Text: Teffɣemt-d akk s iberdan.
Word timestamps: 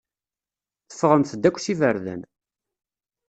Teffɣemt-d 0.89 1.43
akk 1.49 1.57
s 1.59 1.65
iberdan. 1.73 2.21